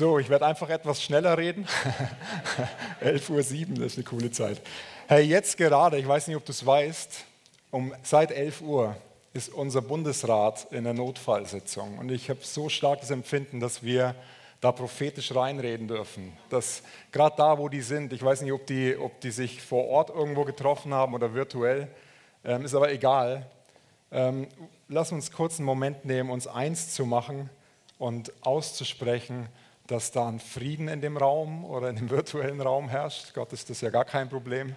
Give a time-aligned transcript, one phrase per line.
[0.00, 1.66] So, ich werde einfach etwas schneller reden.
[3.04, 3.28] 11.07
[3.68, 4.62] Uhr, das ist eine coole Zeit.
[5.06, 7.22] Hey, jetzt gerade, ich weiß nicht, ob du es weißt,
[7.70, 8.96] um, seit 11 Uhr
[9.34, 11.98] ist unser Bundesrat in der Notfallsitzung.
[11.98, 14.14] Und ich habe so stark das Empfinden, dass wir
[14.62, 16.32] da prophetisch reinreden dürfen.
[16.48, 19.86] Dass gerade da, wo die sind, ich weiß nicht, ob die, ob die sich vor
[19.88, 21.88] Ort irgendwo getroffen haben oder virtuell,
[22.42, 23.44] ähm, ist aber egal.
[24.10, 24.48] Ähm,
[24.88, 27.50] lass uns kurz einen Moment nehmen, uns eins zu machen
[27.98, 29.50] und auszusprechen,
[29.90, 33.34] dass da ein Frieden in dem Raum oder in dem virtuellen Raum herrscht.
[33.34, 34.76] Gott ist das ja gar kein Problem.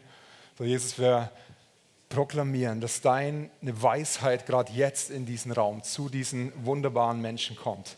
[0.58, 1.32] So, Jesus, wir
[2.10, 7.96] proklamieren, dass deine Weisheit gerade jetzt in diesen Raum zu diesen wunderbaren Menschen kommt.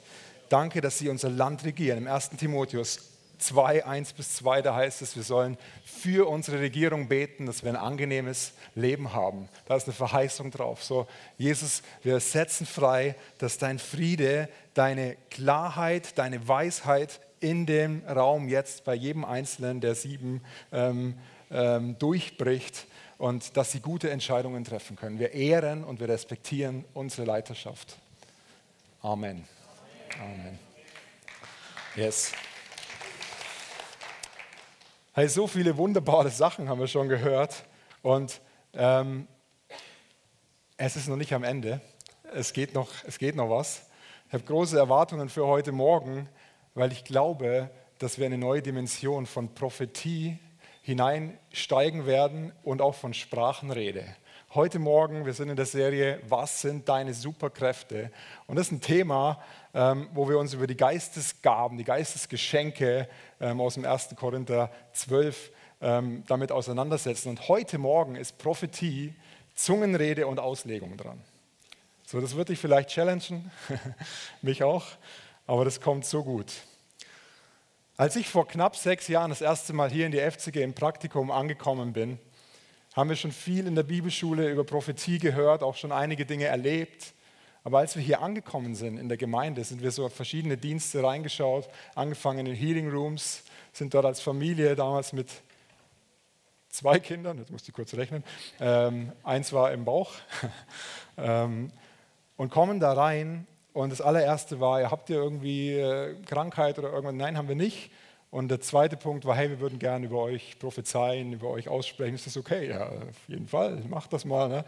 [0.50, 2.00] Danke, dass sie unser Land regieren.
[2.00, 2.32] Im 1.
[2.32, 3.00] Timotheus
[3.40, 7.72] 2, 1 bis 2, da heißt es, wir sollen für unsere Regierung beten, dass wir
[7.72, 9.50] ein angenehmes Leben haben.
[9.66, 10.84] Da ist eine Verheißung drauf.
[10.84, 11.08] So,
[11.38, 18.84] Jesus, wir setzen frei, dass dein Friede, deine Klarheit, deine Weisheit in dem Raum jetzt
[18.84, 21.18] bei jedem Einzelnen der sieben ähm,
[21.50, 22.86] ähm, durchbricht
[23.18, 25.18] und dass sie gute Entscheidungen treffen können.
[25.18, 27.98] Wir ehren und wir respektieren unsere Leiterschaft.
[29.02, 29.48] Amen.
[30.20, 30.60] Amen.
[31.96, 32.34] Yes.
[35.14, 37.64] Hey, so viele wunderbare Sachen haben wir schon gehört
[38.02, 38.42] und
[38.74, 39.28] ähm,
[40.76, 41.80] es ist noch nicht am Ende.
[42.34, 43.84] Es geht noch, es geht noch was.
[44.28, 46.28] Ich habe große Erwartungen für heute Morgen,
[46.74, 50.40] weil ich glaube, dass wir eine neue Dimension von Prophetie
[50.82, 54.04] hineinsteigen werden und auch von Sprachenrede.
[54.56, 58.12] Heute Morgen, wir sind in der Serie Was sind deine Superkräfte?
[58.48, 59.44] Und das ist ein Thema,
[59.76, 63.08] ähm, wo wir uns über die Geistesgaben, die Geistesgeschenke
[63.40, 64.16] ähm, aus dem 1.
[64.16, 67.30] Korinther 12 ähm, damit auseinandersetzen.
[67.30, 69.14] Und heute Morgen ist Prophetie,
[69.54, 71.22] Zungenrede und Auslegung dran.
[72.08, 73.52] So, das wird dich vielleicht challengen,
[74.44, 74.86] mich auch,
[75.48, 76.52] aber das kommt so gut.
[77.98, 81.32] Als ich vor knapp sechs Jahren das erste Mal hier in die FCG im Praktikum
[81.32, 82.20] angekommen bin,
[82.96, 87.14] haben wir schon viel in der Bibelschule über Prophetie gehört, auch schon einige Dinge erlebt.
[87.64, 91.02] Aber als wir hier angekommen sind in der Gemeinde, sind wir so auf verschiedene Dienste
[91.02, 93.42] reingeschaut, angefangen in Healing Rooms,
[93.74, 95.32] sind dort als Familie damals mit
[96.70, 98.24] zwei Kindern, jetzt muss ich kurz rechnen,
[98.60, 100.14] ähm, eins war im Bauch,
[101.18, 101.72] ähm,
[102.38, 103.48] und kommen da rein.
[103.74, 107.16] Und das allererste war, ja, habt ihr irgendwie äh, Krankheit oder irgendwas?
[107.16, 107.92] Nein, haben wir nicht.
[108.32, 112.16] Und der zweite Punkt war, hey, wir würden gerne über euch prophezeien, über euch aussprechen.
[112.16, 112.70] Ist das okay?
[112.70, 114.50] Ja, auf jeden Fall, mach das mal.
[114.50, 114.66] Ne?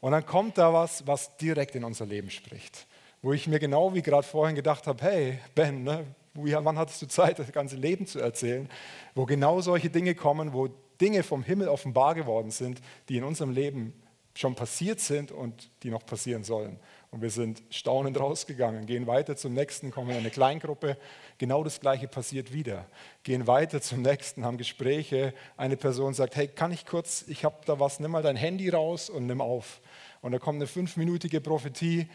[0.00, 2.86] Und dann kommt da was, was direkt in unser Leben spricht.
[3.22, 7.06] Wo ich mir genau wie gerade vorhin gedacht habe, hey, Ben, ne, wann hattest du
[7.06, 8.68] Zeit, das ganze Leben zu erzählen?
[9.14, 10.68] Wo genau solche Dinge kommen, wo
[11.00, 13.92] Dinge vom Himmel offenbar geworden sind, die in unserem Leben
[14.34, 16.78] schon passiert sind und die noch passieren sollen.
[17.12, 20.96] Und wir sind staunend rausgegangen, gehen weiter zum nächsten, kommen in eine Kleingruppe.
[21.36, 22.86] Genau das Gleiche passiert wieder.
[23.22, 25.34] Gehen weiter zum nächsten, haben Gespräche.
[25.58, 28.70] Eine Person sagt: Hey, kann ich kurz, ich habe da was, nimm mal dein Handy
[28.70, 29.82] raus und nimm auf.
[30.22, 32.08] Und da kommt eine fünfminütige Prophetie,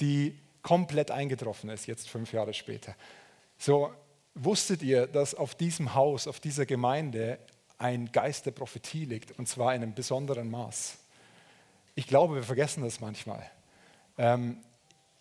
[0.00, 2.96] die komplett eingetroffen ist, jetzt fünf Jahre später.
[3.56, 3.92] So,
[4.34, 7.38] wusstet ihr, dass auf diesem Haus, auf dieser Gemeinde
[7.78, 10.98] ein Geist der Prophetie liegt und zwar in einem besonderen Maß?
[11.94, 13.48] Ich glaube, wir vergessen das manchmal.
[14.20, 14.58] Ähm,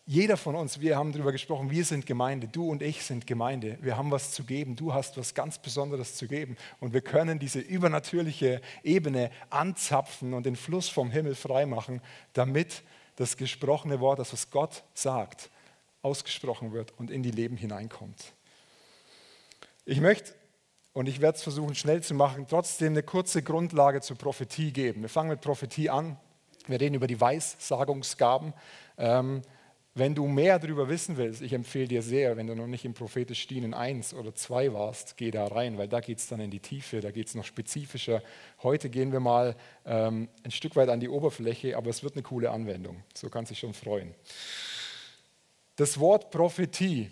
[0.05, 3.77] jeder von uns, wir haben darüber gesprochen, wir sind Gemeinde, du und ich sind Gemeinde.
[3.79, 6.57] Wir haben was zu geben, du hast was ganz Besonderes zu geben.
[6.81, 12.01] Und wir können diese übernatürliche Ebene anzapfen und den Fluss vom Himmel freimachen,
[12.33, 12.83] damit
[13.15, 15.49] das gesprochene Wort, das was Gott sagt,
[16.01, 18.33] ausgesprochen wird und in die Leben hineinkommt.
[19.85, 20.33] Ich möchte,
[20.91, 25.03] und ich werde es versuchen schnell zu machen, trotzdem eine kurze Grundlage zur Prophetie geben.
[25.03, 26.17] Wir fangen mit Prophetie an.
[26.69, 28.53] Wir reden über die Weissagungsgaben.
[28.99, 29.41] Ähm,
[29.95, 32.93] wenn du mehr darüber wissen willst, ich empfehle dir sehr, wenn du noch nicht im
[32.93, 36.51] prophetisch Dienen 1 oder 2 warst, geh da rein, weil da geht es dann in
[36.51, 38.21] die Tiefe, da geht es noch spezifischer.
[38.61, 39.55] Heute gehen wir mal
[39.85, 43.03] ähm, ein Stück weit an die Oberfläche, aber es wird eine coole Anwendung.
[43.15, 44.13] So kannst du dich schon freuen.
[45.75, 47.09] Das Wort Prophetie,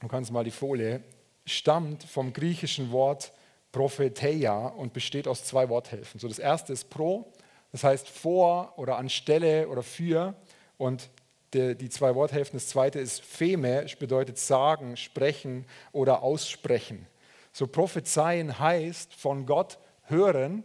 [0.00, 1.02] du kannst mal die Folie,
[1.44, 3.32] stammt vom griechischen Wort
[3.70, 6.18] Propheteia und besteht aus zwei Worthälften.
[6.18, 7.32] So das erste ist pro,
[7.70, 10.34] das heißt vor oder anstelle oder für.
[10.78, 11.10] Und
[11.52, 17.06] die, die zwei Worthälften, das zweite ist Feme, bedeutet sagen, sprechen oder aussprechen.
[17.52, 20.64] So prophezeien heißt von Gott hören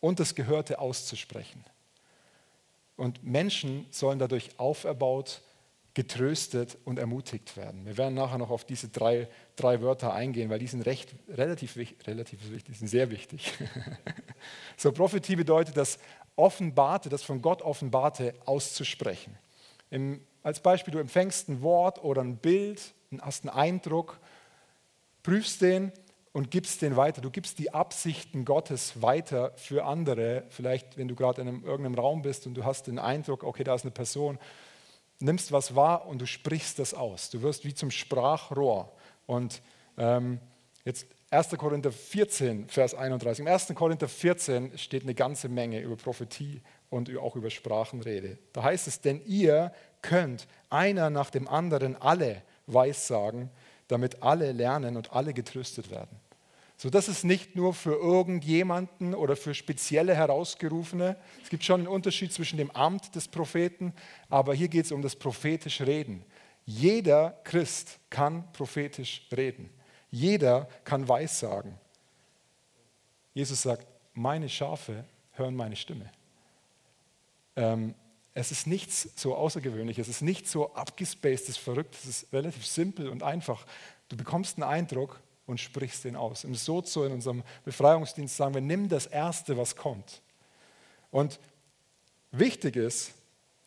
[0.00, 1.64] und das Gehörte auszusprechen.
[2.96, 5.42] Und Menschen sollen dadurch auferbaut,
[5.94, 7.84] getröstet und ermutigt werden.
[7.84, 11.76] Wir werden nachher noch auf diese drei, drei Wörter eingehen, weil die sind recht, relativ,
[11.76, 13.52] relativ wichtig, die sind sehr wichtig.
[14.76, 15.98] so Prophetie bedeutet das
[16.36, 19.36] Offenbarte, das von Gott Offenbarte auszusprechen.
[19.90, 24.18] Im, als Beispiel, du empfängst ein Wort oder ein Bild, hast einen Eindruck,
[25.22, 25.92] prüfst den
[26.32, 27.20] und gibst den weiter.
[27.20, 30.44] Du gibst die Absichten Gottes weiter für andere.
[30.48, 33.64] Vielleicht, wenn du gerade in einem, irgendeinem Raum bist und du hast den Eindruck, okay,
[33.64, 34.38] da ist eine Person,
[35.18, 37.30] nimmst was wahr und du sprichst das aus.
[37.30, 38.90] Du wirst wie zum Sprachrohr.
[39.26, 39.62] Und
[39.98, 40.40] ähm,
[40.84, 41.48] jetzt 1.
[41.56, 43.46] Korinther 14, Vers 31.
[43.46, 43.72] Im 1.
[43.74, 48.36] Korinther 14 steht eine ganze Menge über Prophetie und auch über Sprachenrede.
[48.52, 53.48] Da heißt es, denn ihr könnt einer nach dem anderen alle weissagen,
[53.88, 56.20] damit alle lernen und alle getröstet werden.
[56.76, 61.16] So, das ist nicht nur für irgendjemanden oder für spezielle Herausgerufene.
[61.42, 63.94] Es gibt schon einen Unterschied zwischen dem Amt des Propheten,
[64.28, 66.26] aber hier geht es um das prophetische Reden.
[66.66, 69.70] Jeder Christ kann prophetisch reden.
[70.12, 71.74] Jeder kann Weissagen.
[73.34, 76.12] Jesus sagt, meine Schafe hören meine Stimme.
[77.56, 77.94] Ähm,
[78.34, 83.08] es ist nichts so Außergewöhnliches, es ist nicht so abgespacedes, verrückt, es ist relativ simpel
[83.08, 83.66] und einfach.
[84.08, 86.44] Du bekommst einen Eindruck und sprichst den aus.
[86.44, 90.20] Im Sozo, in unserem Befreiungsdienst sagen wir, nimm das Erste, was kommt.
[91.10, 91.40] Und
[92.30, 93.12] wichtig ist,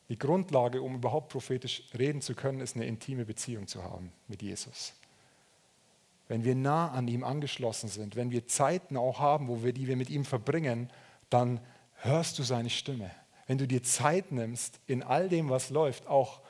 [0.09, 4.44] die Grundlage, um überhaupt prophetisch reden zu können, ist eine intime Beziehung zu haben mit
[4.44, 4.94] Jesus.
[6.27, 9.88] Wenn wir nah an ihm angeschlossen sind, wenn wir Zeiten auch haben, wo wir die
[9.88, 10.89] wir mit ihm verbringen,
[11.30, 11.60] dann
[11.95, 13.12] hörst du seine Stimme.
[13.48, 16.42] Wenn du dir Zeit nimmst in all dem, was läuft, auch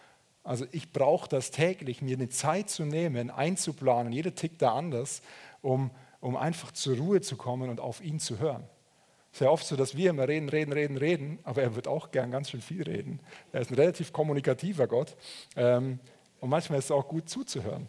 [0.46, 5.24] also ich brauche das täglich, mir eine Zeit zu nehmen, einzuplanen, jeder tickt da anders,
[5.64, 5.90] um,
[6.20, 8.64] um einfach zur Ruhe zu kommen und auf ihn zu hören.
[9.32, 11.88] Es ist ja oft so, dass wir immer reden, reden, reden, reden, aber er wird
[11.88, 13.20] auch gern ganz schön viel reden.
[13.52, 15.18] Er ist ein relativ kommunikativer Gott
[15.56, 16.00] ähm,
[16.40, 17.88] und manchmal ist es auch gut zuzuhören.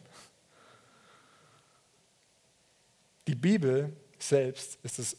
[3.27, 5.17] Die Bibel selbst ist das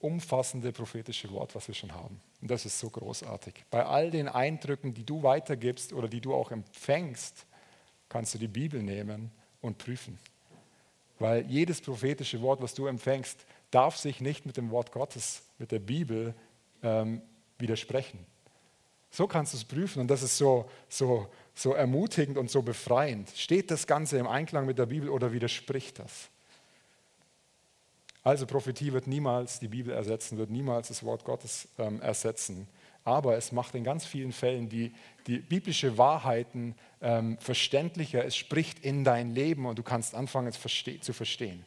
[0.00, 2.20] umfassende prophetische Wort, was wir schon haben.
[2.40, 3.64] Und das ist so großartig.
[3.70, 7.46] Bei all den Eindrücken, die du weitergibst oder die du auch empfängst,
[8.08, 10.18] kannst du die Bibel nehmen und prüfen.
[11.18, 15.72] Weil jedes prophetische Wort, was du empfängst, darf sich nicht mit dem Wort Gottes, mit
[15.72, 16.34] der Bibel
[16.82, 17.22] ähm,
[17.58, 18.18] widersprechen.
[19.10, 23.30] So kannst du es prüfen und das ist so, so, so ermutigend und so befreiend.
[23.34, 26.28] Steht das Ganze im Einklang mit der Bibel oder widerspricht das?
[28.26, 32.66] Also Prophetie wird niemals die Bibel ersetzen, wird niemals das Wort Gottes ähm, ersetzen.
[33.04, 34.92] Aber es macht in ganz vielen Fällen die,
[35.28, 38.24] die biblische Wahrheiten ähm, verständlicher.
[38.24, 41.64] Es spricht in dein Leben und du kannst anfangen, es verste zu verstehen.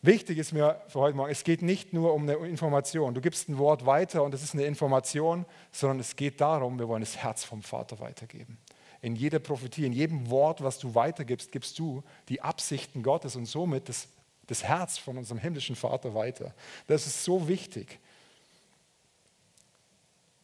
[0.00, 3.12] Wichtig ist mir für heute Morgen, es geht nicht nur um eine Information.
[3.12, 6.88] Du gibst ein Wort weiter und es ist eine Information, sondern es geht darum, wir
[6.88, 8.56] wollen das Herz vom Vater weitergeben
[9.00, 13.46] in jeder Prophetie, in jedem Wort, was du weitergibst, gibst du die Absichten Gottes und
[13.46, 14.08] somit das,
[14.46, 16.54] das Herz von unserem himmlischen Vater weiter.
[16.86, 17.98] Das ist so wichtig.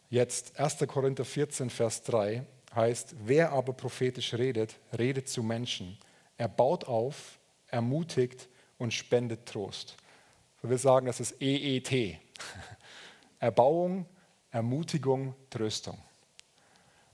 [0.09, 0.77] Jetzt 1.
[0.87, 5.97] Korinther 14, Vers 3 heißt, wer aber prophetisch redet, redet zu Menschen.
[6.37, 8.47] Er baut auf, ermutigt
[8.77, 9.95] und spendet Trost.
[10.61, 12.17] Wir sagen, das ist EET.
[13.39, 14.05] Erbauung,
[14.51, 15.97] Ermutigung, Tröstung.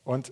[0.04, 0.32] Und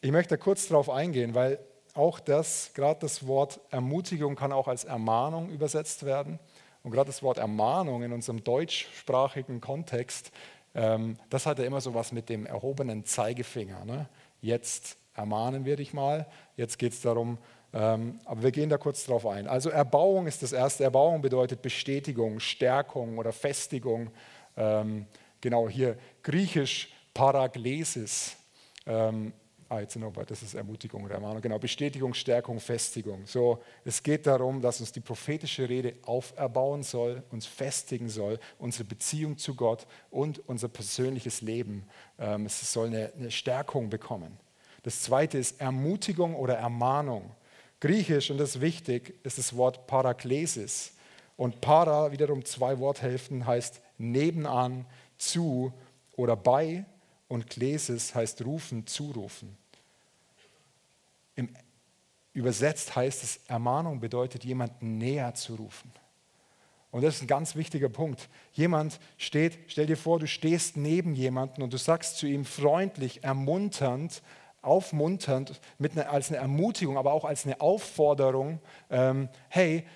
[0.00, 1.58] ich möchte kurz darauf eingehen, weil
[1.94, 6.38] auch das, gerade das Wort Ermutigung kann auch als Ermahnung übersetzt werden.
[6.82, 10.32] Und gerade das Wort Ermahnung in unserem deutschsprachigen Kontext,
[10.74, 13.84] ähm, das hat ja immer so was mit dem erhobenen Zeigefinger.
[13.84, 14.08] Ne?
[14.40, 16.26] Jetzt ermahnen wir dich mal,
[16.56, 17.36] jetzt geht es darum,
[17.74, 19.46] ähm, aber wir gehen da kurz drauf ein.
[19.46, 20.84] Also Erbauung ist das erste.
[20.84, 24.10] Erbauung bedeutet Bestätigung, Stärkung oder Festigung.
[24.56, 25.06] Ähm,
[25.40, 28.36] genau hier griechisch Paraglesis.
[29.72, 31.40] Ah, jetzt aber das ist Ermutigung oder Ermahnung.
[31.40, 33.24] Genau, Bestätigung, Stärkung, Festigung.
[33.24, 38.82] So, es geht darum, dass uns die prophetische Rede auferbauen soll, uns festigen soll, unsere
[38.82, 41.86] Beziehung zu Gott und unser persönliches Leben.
[42.18, 44.36] Ähm, es soll eine, eine Stärkung bekommen.
[44.82, 47.30] Das zweite ist Ermutigung oder Ermahnung.
[47.78, 50.94] Griechisch, und das ist wichtig, ist das Wort Paraklesis.
[51.36, 54.84] Und para, wiederum zwei Worthälften, heißt nebenan,
[55.16, 55.72] zu
[56.16, 56.86] oder bei.
[57.28, 59.59] Und Klesis heißt rufen, zurufen.
[61.40, 61.48] Im,
[62.32, 65.90] übersetzt heißt es, Ermahnung bedeutet, jemanden näher zu rufen.
[66.90, 68.28] Und das ist ein ganz wichtiger Punkt.
[68.52, 73.24] Jemand steht, stell dir vor, du stehst neben jemanden und du sagst zu ihm freundlich,
[73.24, 74.22] ermunternd,
[74.60, 79.86] aufmunternd, mit eine, als eine Ermutigung, aber auch als eine Aufforderung, ähm, hey,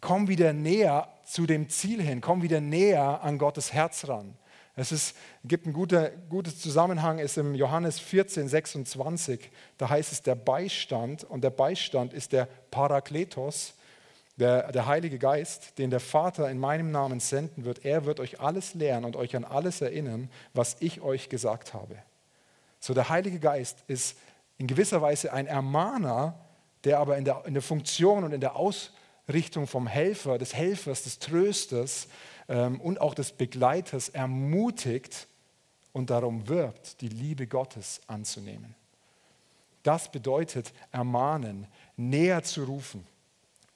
[0.00, 4.36] komm wieder näher zu dem Ziel hin, komm wieder näher an Gottes Herz ran.
[4.78, 10.20] Es ist, gibt ein guter, gutes Zusammenhang, ist im Johannes 14, 26, da heißt es
[10.20, 13.72] der Beistand und der Beistand ist der Parakletos,
[14.36, 17.86] der, der Heilige Geist, den der Vater in meinem Namen senden wird.
[17.86, 21.96] Er wird euch alles lernen und euch an alles erinnern, was ich euch gesagt habe.
[22.78, 24.18] So der Heilige Geist ist
[24.58, 26.38] in gewisser Weise ein Ermahner,
[26.84, 31.04] der aber in der, in der Funktion und in der Ausrichtung vom Helfer, des Helfers,
[31.04, 32.08] des Trösters
[32.48, 35.26] ähm, und auch des Begleiters ermutigt
[35.92, 38.74] und darum wirbt, die Liebe Gottes anzunehmen.
[39.82, 43.06] Das bedeutet ermahnen, näher zu rufen.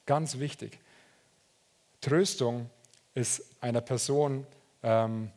[0.07, 0.79] Ganz wichtig.
[2.00, 2.69] Tröstung
[3.15, 4.47] ist einer Person
[4.83, 5.31] ähm,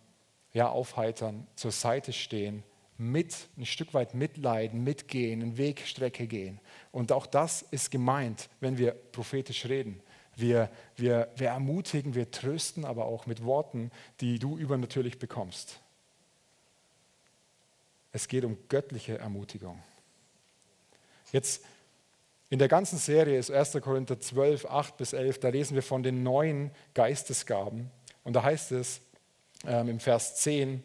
[0.54, 2.64] ja, aufheitern, zur Seite stehen,
[2.98, 6.60] mit, ein Stück weit mitleiden, mitgehen, eine Wegstrecke gehen.
[6.92, 10.02] Und auch das ist gemeint, wenn wir prophetisch reden.
[10.36, 15.80] Wir, wir, wir ermutigen, wir trösten, aber auch mit Worten, die du übernatürlich bekommst.
[18.12, 19.82] Es geht um göttliche Ermutigung.
[21.32, 21.64] Jetzt
[22.50, 23.82] in der ganzen Serie ist 1.
[23.82, 27.90] Korinther 12, 8 bis 11, da lesen wir von den neuen Geistesgaben.
[28.24, 29.02] Und da heißt es
[29.66, 30.84] ähm, im Vers 10,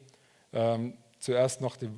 [0.55, 1.91] ähm, zuerst noch die,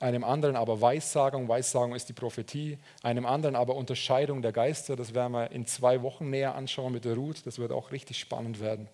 [0.00, 5.14] einem anderen aber Weissagung, Weissagung ist die Prophetie, einem anderen aber Unterscheidung der Geister, das
[5.14, 8.60] werden wir in zwei Wochen näher anschauen mit der Ruth, das wird auch richtig spannend
[8.60, 8.88] werden.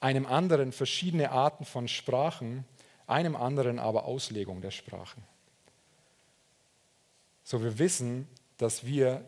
[0.00, 2.64] Einem anderen verschiedene Arten von Sprachen,
[3.06, 5.22] einem anderen aber Auslegung der Sprachen.
[7.44, 8.26] So wir wissen,
[8.56, 9.24] dass wir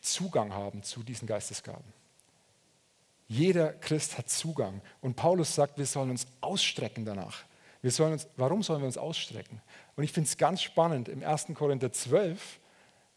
[0.00, 1.92] Zugang haben zu diesen Geistesgaben.
[3.28, 4.82] Jeder Christ hat Zugang.
[5.00, 7.44] Und Paulus sagt, wir sollen uns ausstrecken danach.
[7.82, 9.60] Wir sollen uns, warum sollen wir uns ausstrecken?
[9.96, 11.48] Und ich finde es ganz spannend, im 1.
[11.54, 12.60] Korinther 12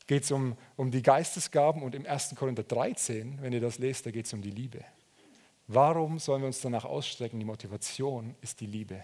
[0.08, 2.36] geht es um, um die Geistesgaben und im 1.
[2.36, 4.84] Korinther 13, wenn ihr das lest, da geht es um die Liebe.
[5.68, 7.40] Warum sollen wir uns danach ausstrecken?
[7.40, 9.04] Die Motivation ist die Liebe.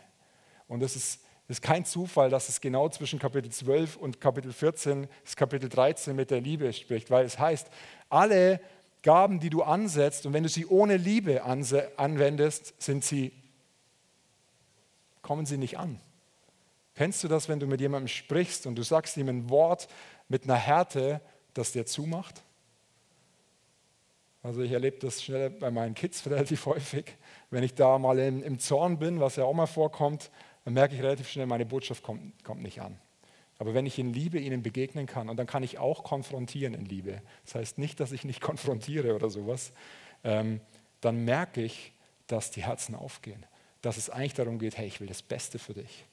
[0.67, 4.53] Und das ist es ist kein Zufall, dass es genau zwischen Kapitel 12 und Kapitel
[4.53, 7.67] 14, das Kapitel 13 mit der Liebe spricht, weil es heißt,
[8.07, 8.61] alle
[9.03, 13.33] Gaben, die du ansetzt und wenn du sie ohne Liebe anwendest, sind sie,
[15.31, 15.97] kommen sie nicht an.
[16.93, 19.87] Kennst du das, wenn du mit jemandem sprichst und du sagst ihm ein Wort
[20.27, 21.21] mit einer Härte,
[21.53, 22.43] das der zumacht?
[24.43, 27.15] Also ich erlebe das schnell bei meinen Kids relativ häufig.
[27.49, 30.31] Wenn ich da mal im, im Zorn bin, was ja auch mal vorkommt,
[30.65, 32.99] dann merke ich relativ schnell, meine Botschaft kommt, kommt nicht an.
[33.57, 36.83] Aber wenn ich in Liebe ihnen begegnen kann, und dann kann ich auch konfrontieren in
[36.83, 39.71] Liebe, das heißt nicht, dass ich nicht konfrontiere oder sowas,
[40.25, 40.59] ähm,
[40.99, 41.93] dann merke ich,
[42.27, 43.45] dass die Herzen aufgehen.
[43.81, 46.05] Dass es eigentlich darum geht, hey, ich will das Beste für dich.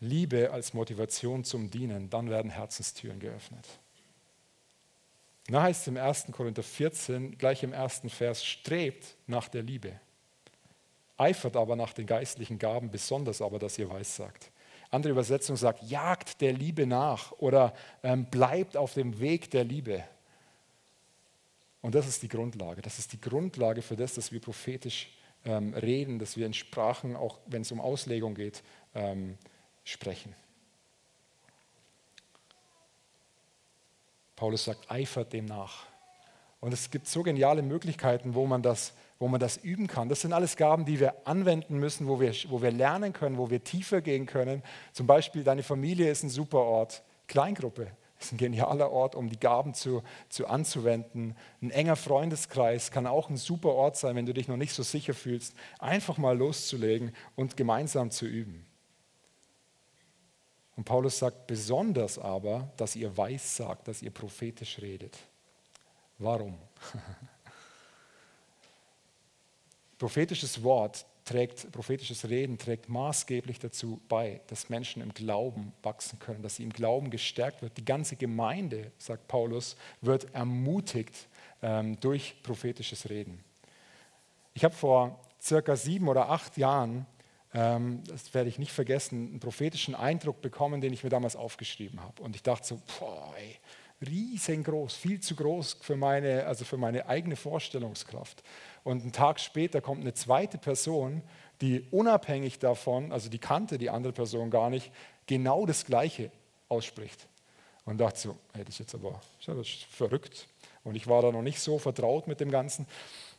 [0.00, 3.66] Liebe als Motivation zum Dienen, dann werden Herzenstüren geöffnet.
[5.46, 6.26] Da heißt es im 1.
[6.32, 10.00] Korinther 14, gleich im ersten Vers, strebt nach der Liebe
[11.20, 14.50] eifert aber nach den geistlichen Gaben, besonders aber, dass ihr weissagt.
[14.90, 20.02] Andere Übersetzung sagt, jagt der Liebe nach oder ähm, bleibt auf dem Weg der Liebe.
[21.82, 22.82] Und das ist die Grundlage.
[22.82, 25.10] Das ist die Grundlage für das, dass wir prophetisch
[25.44, 28.62] ähm, reden, dass wir in Sprachen, auch wenn es um Auslegung geht,
[28.94, 29.38] ähm,
[29.84, 30.34] sprechen.
[34.36, 35.86] Paulus sagt, eifert dem nach.
[36.60, 40.08] Und es gibt so geniale Möglichkeiten, wo man das wo man das üben kann.
[40.08, 43.50] Das sind alles Gaben, die wir anwenden müssen, wo wir, wo wir lernen können, wo
[43.50, 44.62] wir tiefer gehen können.
[44.94, 47.02] Zum Beispiel, deine Familie ist ein super Ort.
[47.28, 51.36] Kleingruppe ist ein genialer Ort, um die Gaben zu, zu anzuwenden.
[51.62, 54.82] Ein enger Freundeskreis kann auch ein super Ort sein, wenn du dich noch nicht so
[54.82, 58.66] sicher fühlst, einfach mal loszulegen und gemeinsam zu üben.
[60.76, 65.18] Und Paulus sagt besonders aber, dass ihr weiß sagt, dass ihr prophetisch redet.
[66.18, 66.58] Warum?
[69.98, 76.42] Prophetisches Wort trägt, prophetisches Reden trägt maßgeblich dazu bei, dass Menschen im Glauben wachsen können,
[76.42, 77.76] dass sie im Glauben gestärkt wird.
[77.76, 81.28] Die ganze Gemeinde, sagt Paulus, wird ermutigt
[81.62, 83.44] ähm, durch prophetisches Reden.
[84.54, 87.06] Ich habe vor circa sieben oder acht Jahren,
[87.54, 92.00] ähm, das werde ich nicht vergessen, einen prophetischen Eindruck bekommen, den ich mir damals aufgeschrieben
[92.00, 92.22] habe.
[92.22, 93.56] Und ich dachte so, boah, ey,
[94.04, 98.42] riesengroß, viel zu groß für meine, also für meine eigene Vorstellungskraft.
[98.82, 101.22] Und einen Tag später kommt eine zweite Person,
[101.60, 104.90] die unabhängig davon, also die kannte die andere Person gar nicht,
[105.26, 106.30] genau das Gleiche
[106.68, 107.28] ausspricht.
[107.84, 110.48] Und dachte so, hey, das ist jetzt aber das ist verrückt.
[110.84, 112.86] Und ich war da noch nicht so vertraut mit dem Ganzen.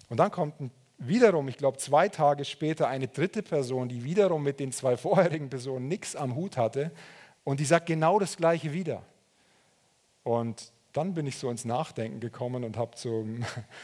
[0.10, 0.56] Und dann kommt
[0.98, 5.50] wiederum, ich glaube zwei Tage später, eine dritte Person, die wiederum mit den zwei vorherigen
[5.50, 6.92] Personen nichts am Hut hatte.
[7.44, 9.04] Und die sagt genau das Gleiche wieder.
[10.24, 13.26] Und dann bin ich so ins Nachdenken gekommen und habe zu,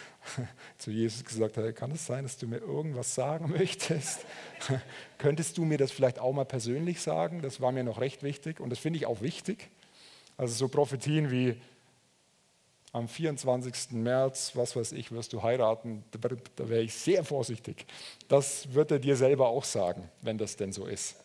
[0.78, 4.26] zu Jesus gesagt, hey, kann es sein, dass du mir irgendwas sagen möchtest?
[5.18, 7.42] Könntest du mir das vielleicht auch mal persönlich sagen?
[7.42, 9.70] Das war mir noch recht wichtig und das finde ich auch wichtig.
[10.38, 11.56] Also so Prophetien wie
[12.94, 13.92] am 24.
[13.92, 17.86] März, was weiß ich, wirst du heiraten, da wäre ich sehr vorsichtig.
[18.28, 21.16] Das wird er dir selber auch sagen, wenn das denn so ist.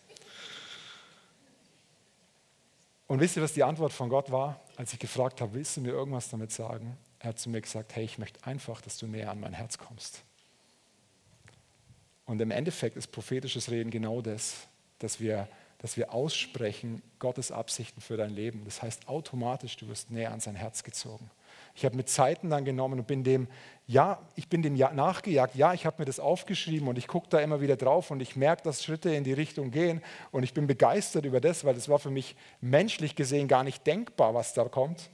[3.12, 5.83] Und wisst ihr, was die Antwort von Gott war, als ich gefragt habe, willst du
[5.83, 6.97] mir irgendwas damit sagen?
[7.19, 9.76] Er hat zu mir gesagt, hey, ich möchte einfach, dass du näher an mein Herz
[9.76, 10.23] kommst.
[12.25, 14.66] Und im Endeffekt ist prophetisches Reden genau das,
[14.99, 18.64] dass wir, dass wir aussprechen Gottes Absichten für dein Leben.
[18.64, 21.31] Das heißt automatisch, du wirst näher an sein Herz gezogen.
[21.75, 23.49] Ich habe mir Zeiten dann genommen und bin dem,
[23.87, 25.54] ja, ich bin dem nachgejagt.
[25.54, 28.37] Ja, ich habe mir das aufgeschrieben und ich gucke da immer wieder drauf und ich
[28.37, 31.88] merke, dass Schritte in die Richtung gehen und ich bin begeistert über das, weil das
[31.88, 35.11] war für mich menschlich gesehen gar nicht denkbar, was da kommt.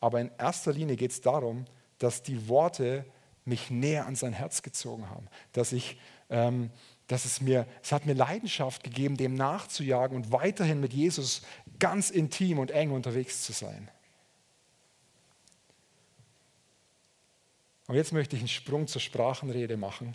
[0.00, 1.66] Aber in erster Linie geht es darum,
[1.98, 3.04] dass die Worte
[3.44, 5.98] mich näher an sein Herz gezogen haben, dass ich
[6.30, 6.70] ähm,
[7.10, 11.42] dass es mir, es hat mir Leidenschaft gegeben, dem nachzujagen und weiterhin mit Jesus
[11.80, 13.90] ganz intim und eng unterwegs zu sein.
[17.90, 20.14] Und jetzt möchte ich einen Sprung zur Sprachenrede machen.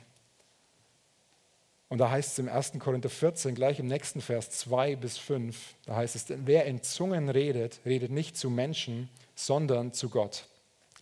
[1.89, 2.79] Und da heißt es im 1.
[2.79, 7.27] Korinther 14, gleich im nächsten Vers 2 bis 5, da heißt es, wer in Zungen
[7.27, 10.45] redet, redet nicht zu Menschen, sondern zu Gott.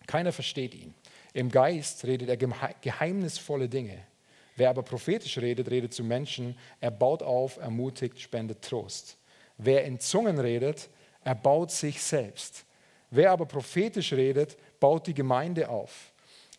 [0.08, 0.92] Keiner versteht ihn.
[1.32, 3.96] Im Geist redet er geheimnisvolle Dinge.
[4.56, 9.16] Wer aber prophetisch redet, redet zu Menschen, er baut auf, ermutigt, spendet Trost.
[9.58, 10.88] Wer in Zungen redet,
[11.22, 12.64] erbaut sich selbst.
[13.10, 16.10] Wer aber prophetisch redet, baut die Gemeinde auf.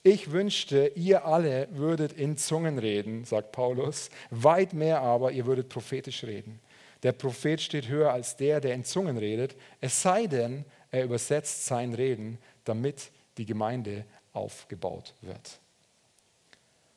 [0.07, 5.67] Ich wünschte, ihr alle würdet in Zungen reden, sagt Paulus, weit mehr aber, ihr würdet
[5.67, 6.59] prophetisch reden.
[7.01, 11.65] Der Prophet steht höher als der, der in Zungen redet, es sei denn, er übersetzt
[11.65, 13.09] sein Reden, damit
[13.39, 15.59] die Gemeinde aufgebaut wird.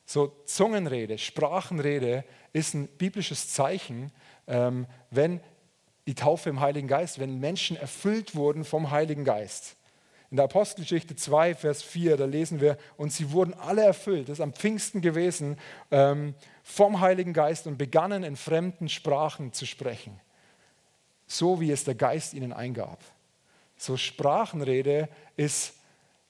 [0.05, 2.23] So Zungenrede, Sprachenrede
[2.53, 4.11] ist ein biblisches Zeichen,
[4.45, 5.39] ähm, wenn
[6.05, 9.77] die Taufe im Heiligen Geist, wenn Menschen erfüllt wurden vom Heiligen Geist.
[10.31, 14.37] In der Apostelgeschichte 2, Vers 4, da lesen wir, und sie wurden alle erfüllt, das
[14.37, 15.57] ist am Pfingsten gewesen,
[15.89, 20.19] ähm, vom Heiligen Geist und begannen in fremden Sprachen zu sprechen,
[21.25, 22.99] so wie es der Geist ihnen eingab.
[23.75, 25.73] So Sprachenrede ist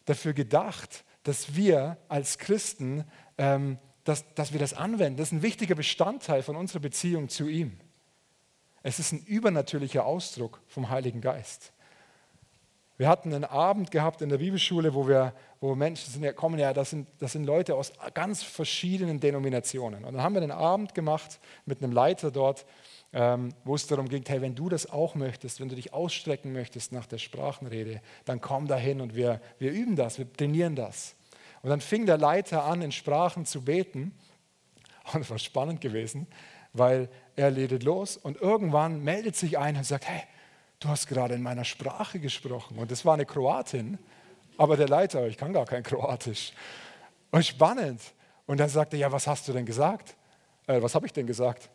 [0.05, 3.03] dafür gedacht, dass wir als Christen,
[3.37, 5.17] ähm, dass, dass wir das anwenden.
[5.17, 7.77] Das ist ein wichtiger Bestandteil von unserer Beziehung zu ihm.
[8.81, 11.73] Es ist ein übernatürlicher Ausdruck vom Heiligen Geist.
[12.99, 16.59] Wir hatten einen Abend gehabt in der Bibelschule, wo wir, wo Menschen sind, ja, kommen
[16.59, 20.03] ja, das sind, das sind Leute aus ganz verschiedenen Denominationen.
[20.03, 22.65] Und dann haben wir einen Abend gemacht mit einem Leiter dort,
[23.13, 26.51] ähm, wo es darum ging, hey, wenn du das auch möchtest, wenn du dich ausstrecken
[26.51, 31.15] möchtest nach der Sprachenrede, dann komm dahin und wir, wir üben das, wir trainieren das.
[31.61, 34.13] Und dann fing der Leiter an, in Sprachen zu beten.
[35.13, 36.27] Und es war spannend gewesen,
[36.73, 37.07] weil
[37.37, 40.21] er redet los und irgendwann meldet sich einer und sagt, hey,
[40.79, 42.77] du hast gerade in meiner Sprache gesprochen.
[42.77, 43.97] Und das war eine Kroatin,
[44.57, 46.53] aber der Leiter, ich kann gar kein Kroatisch.
[47.31, 48.01] Und spannend.
[48.45, 50.15] Und dann sagte er, ja, was hast du denn gesagt?
[50.67, 51.69] Äh, was habe ich denn gesagt?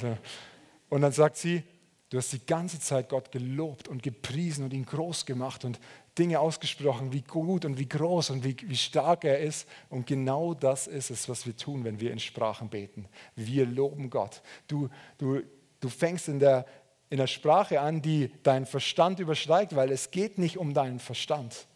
[0.88, 1.62] und dann sagt sie,
[2.10, 5.78] du hast die ganze Zeit Gott gelobt und gepriesen und ihn groß gemacht und
[6.18, 9.66] Dinge ausgesprochen, wie gut und wie groß und wie, wie stark er ist.
[9.88, 13.06] Und genau das ist es, was wir tun, wenn wir in Sprachen beten.
[13.36, 14.42] Wir loben Gott.
[14.66, 15.40] Du, du,
[15.80, 16.66] du fängst in der,
[17.12, 21.66] in der Sprache an, die deinen Verstand übersteigt, weil es geht nicht um deinen Verstand.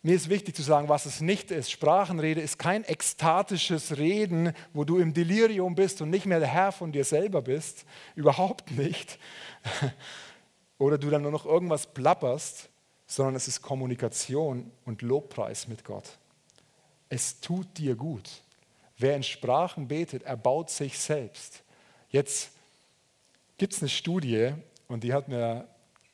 [0.00, 1.70] Mir ist wichtig zu sagen, was es nicht ist.
[1.70, 6.72] Sprachenrede ist kein ekstatisches Reden, wo du im Delirium bist und nicht mehr der Herr
[6.72, 7.84] von dir selber bist.
[8.14, 9.18] Überhaupt nicht.
[10.78, 12.70] Oder du dann nur noch irgendwas plapperst,
[13.06, 16.16] sondern es ist Kommunikation und Lobpreis mit Gott.
[17.10, 18.30] Es tut dir gut.
[18.96, 21.60] Wer in Sprachen betet, erbaut sich selbst.
[22.14, 22.52] Jetzt
[23.58, 24.52] gibt es eine Studie
[24.86, 25.66] und die hat mir,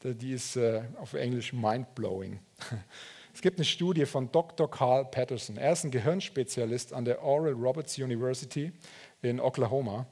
[0.03, 2.41] die ist äh, auf Englisch mindblowing.
[3.35, 4.71] Es gibt eine Studie von Dr.
[4.71, 5.59] Carl Patterson.
[5.59, 8.73] Er ist ein Gehirnspezialist an der Oral Roberts University
[9.21, 10.07] in Oklahoma.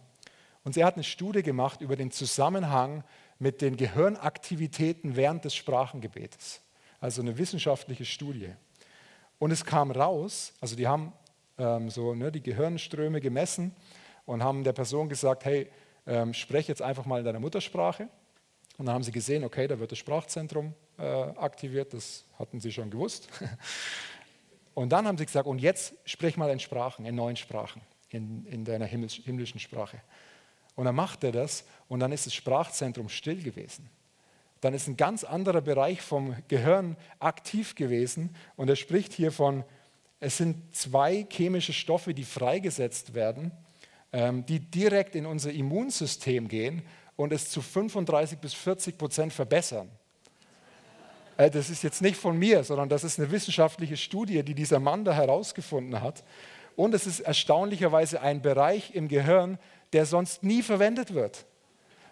[0.62, 3.03] Und er hat eine Studie gemacht über den Zusammenhang
[3.38, 6.61] mit den Gehirnaktivitäten während des Sprachengebetes.
[7.01, 8.53] Also eine wissenschaftliche Studie.
[9.38, 11.14] Und es kam raus, also die haben
[11.57, 13.74] ähm, so ne, die Gehirnströme gemessen
[14.29, 15.71] und haben der Person gesagt, hey,
[16.07, 18.11] ähm, spreche jetzt einfach mal in deiner Muttersprache.
[18.77, 22.71] Und dann haben sie gesehen, okay, da wird das Sprachzentrum äh, aktiviert, das hatten sie
[22.71, 23.31] schon gewusst.
[24.75, 28.45] Und dann haben sie gesagt, und jetzt sprech mal in Sprachen, in neuen Sprachen, in,
[28.45, 30.01] in deiner himmlischen Sprache.
[30.77, 33.91] Und dann macht er das und dann ist das Sprachzentrum still gewesen.
[34.61, 39.64] Dann ist ein ganz anderer Bereich vom Gehirn aktiv gewesen und er spricht hier von,
[40.21, 43.51] es sind zwei chemische Stoffe, die freigesetzt werden
[44.12, 46.83] die direkt in unser Immunsystem gehen
[47.16, 49.90] und es zu 35 bis 40 Prozent verbessern.
[51.38, 54.81] Äh, das ist jetzt nicht von mir, sondern das ist eine wissenschaftliche Studie, die dieser
[54.81, 56.23] Mann da herausgefunden hat.
[56.77, 59.59] Und es ist erstaunlicherweise ein Bereich im Gehirn,
[59.92, 61.47] der sonst nie verwendet wird.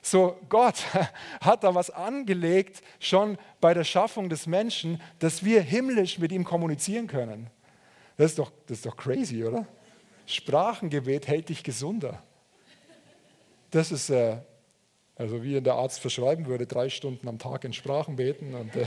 [0.02, 0.82] So, Gott
[1.40, 6.44] hat da was angelegt, schon bei der Schaffung des Menschen, dass wir himmlisch mit ihm
[6.44, 7.50] kommunizieren können.
[8.16, 9.66] Das ist doch, das ist doch crazy, oder?
[10.26, 12.22] Sprachengebet hält dich gesunder.
[13.70, 14.38] Das ist, äh,
[15.16, 18.54] also wie der Arzt verschreiben würde, drei Stunden am Tag in Sprachen beten.
[18.54, 18.86] Und, äh,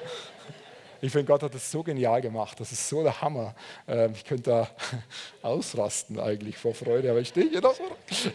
[1.00, 2.58] ich finde, Gott hat das so genial gemacht.
[2.58, 3.54] Das ist so der Hammer.
[3.86, 4.68] Ähm, ich könnte da
[5.42, 7.84] ausrasten eigentlich vor Freude, aber ich stehe hier noch so.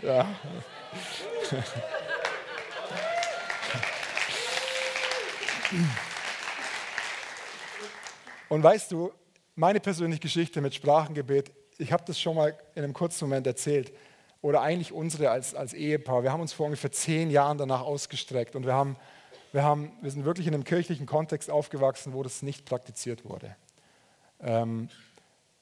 [0.06, 0.28] Ja.
[8.50, 9.12] Und weißt du,
[9.56, 13.92] meine persönliche Geschichte mit Sprachengebet, ich habe das schon mal in einem kurzen Moment erzählt,
[14.46, 16.22] oder eigentlich unsere als, als Ehepaar.
[16.22, 18.96] Wir haben uns vor ungefähr zehn Jahren danach ausgestreckt und wir, haben,
[19.52, 23.56] wir, haben, wir sind wirklich in einem kirchlichen Kontext aufgewachsen, wo das nicht praktiziert wurde.
[24.40, 24.88] Ähm,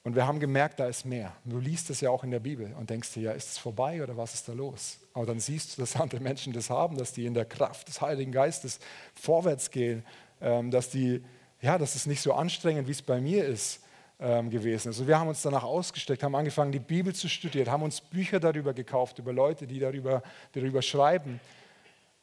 [0.04, 1.32] und wir haben gemerkt, da ist mehr.
[1.46, 4.04] Du liest es ja auch in der Bibel und denkst dir, ja, ist es vorbei
[4.04, 5.00] oder was ist da los?
[5.14, 8.02] Aber dann siehst du, dass andere Menschen das haben, dass die in der Kraft des
[8.02, 8.80] Heiligen Geistes
[9.16, 10.04] vorwärts gehen,
[10.42, 11.24] ähm, dass, die,
[11.62, 13.80] ja, dass es nicht so anstrengend, wie es bei mir ist,
[14.24, 15.00] gewesen ist.
[15.00, 18.40] Also wir haben uns danach ausgesteckt, haben angefangen, die Bibel zu studieren, haben uns Bücher
[18.40, 20.24] darüber gekauft, über Leute, die darüber,
[20.56, 21.42] die darüber schreiben.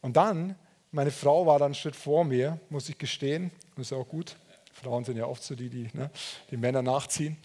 [0.00, 0.54] Und dann,
[0.92, 4.34] meine Frau war dann einen Schritt vor mir, muss ich gestehen, das ist auch gut,
[4.72, 6.10] Frauen sind ja oft so die, die ne,
[6.50, 7.36] die Männer nachziehen.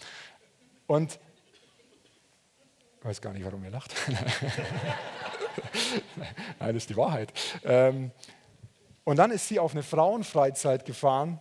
[0.87, 1.19] Und
[2.99, 3.93] ich weiß gar nicht, warum ihr lacht.
[6.15, 7.33] Nein, das ist die Wahrheit.
[7.63, 8.11] Ähm,
[9.03, 11.39] und dann ist sie auf eine Frauenfreizeit gefahren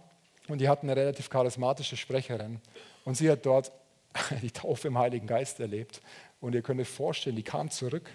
[0.48, 2.60] und die hatten eine relativ charismatische Sprecherin.
[3.04, 3.72] Und sie hat dort
[4.42, 6.00] die Taufe im Heiligen Geist erlebt.
[6.40, 8.10] Und ihr könnt euch vorstellen, die kam zurück.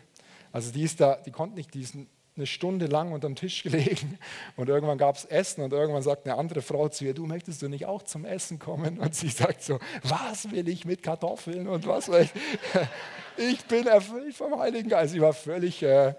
[0.51, 2.07] Also die ist da, die konnte nicht diesen
[2.39, 4.17] eine Stunde lang unterm Tisch gelegen
[4.55, 7.61] und irgendwann gab es Essen und irgendwann sagt eine andere Frau zu ihr, du möchtest
[7.61, 8.97] du nicht auch zum Essen kommen?
[8.97, 12.31] Und sie sagt so, was will ich mit Kartoffeln und was will ich?
[13.37, 15.13] Ich bin erfüllt vom Heiligen Geist.
[15.13, 16.13] Sie war völlig, äh,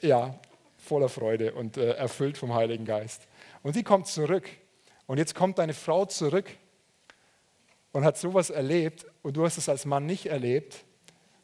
[0.00, 0.34] ja,
[0.78, 3.28] voller Freude und äh, erfüllt vom Heiligen Geist.
[3.62, 4.48] Und sie kommt zurück
[5.06, 6.46] und jetzt kommt deine Frau zurück
[7.92, 10.84] und hat sowas erlebt und du hast es als Mann nicht erlebt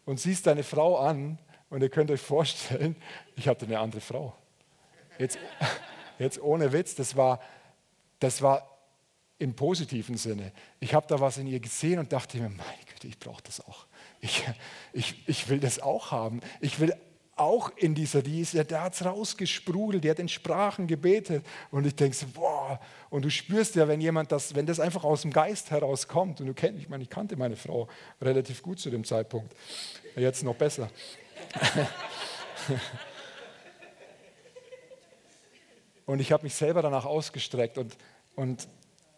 [0.04, 2.96] und siehst deine Frau an und ihr könnt euch vorstellen,
[3.36, 4.34] ich hatte eine andere Frau.
[5.18, 5.38] Jetzt,
[6.18, 7.40] jetzt ohne Witz, das war,
[8.18, 8.66] das war
[9.38, 10.52] im positiven Sinne.
[10.80, 13.60] Ich habe da was in ihr gesehen und dachte mir, meine Güte, ich brauche das
[13.66, 13.86] auch.
[14.20, 14.44] Ich,
[14.92, 16.40] ich, ich will das auch haben.
[16.60, 16.94] Ich will
[17.40, 21.44] auch in dieser, die ist ja, der hat es rausgesprudelt, die hat in Sprachen gebetet.
[21.70, 25.04] Und ich denke so, boah, und du spürst ja, wenn jemand das, wenn das einfach
[25.04, 27.88] aus dem Geist herauskommt, und du kennst, ich meine, ich kannte meine Frau
[28.20, 29.56] relativ gut zu dem Zeitpunkt,
[30.16, 30.90] jetzt noch besser.
[36.06, 37.96] und ich habe mich selber danach ausgestreckt und,
[38.36, 38.68] und,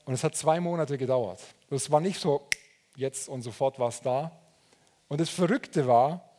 [0.04, 1.40] und es hat zwei Monate gedauert.
[1.70, 2.46] Es war nicht so,
[2.94, 4.30] jetzt und sofort war es da.
[5.08, 6.31] Und das Verrückte war,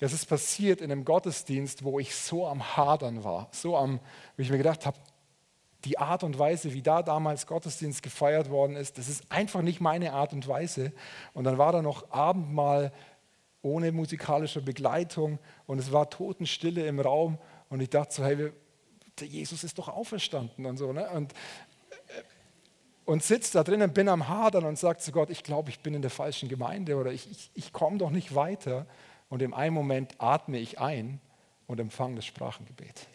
[0.00, 4.00] dass es passiert in einem Gottesdienst, wo ich so am Hadern war, so am,
[4.36, 4.98] wie ich mir gedacht habe,
[5.84, 9.80] die Art und Weise, wie da damals Gottesdienst gefeiert worden ist, das ist einfach nicht
[9.80, 10.92] meine Art und Weise.
[11.32, 12.92] Und dann war da noch Abendmahl
[13.62, 18.52] ohne musikalische Begleitung und es war Totenstille im Raum und ich dachte so, hey,
[19.18, 20.92] der Jesus ist doch auferstanden und so.
[20.92, 21.08] Ne?
[21.10, 21.36] Und, äh,
[23.04, 25.94] und sitzt da drinnen, bin am Hadern und sagt zu Gott, ich glaube, ich bin
[25.94, 28.86] in der falschen Gemeinde oder ich, ich, ich komme doch nicht weiter.
[29.30, 31.20] Und im einen Moment atme ich ein
[31.66, 33.06] und empfange das Sprachengebet.